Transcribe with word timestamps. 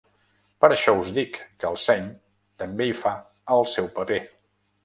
Per 0.63 0.69
això 0.75 0.95
us 1.01 1.11
dic 1.17 1.37
que 1.63 1.69
el 1.69 1.77
seny 1.83 2.09
també 2.63 2.89
hi 2.93 2.99
fa 3.05 3.15
el 3.59 3.71
seu 3.77 3.95
paper. 4.01 4.23